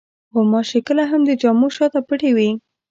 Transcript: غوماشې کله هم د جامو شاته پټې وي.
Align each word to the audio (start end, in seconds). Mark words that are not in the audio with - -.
غوماشې 0.33 0.79
کله 0.87 1.03
هم 1.11 1.21
د 1.25 1.31
جامو 1.41 1.67
شاته 1.75 1.99
پټې 2.07 2.31
وي. 2.37 2.49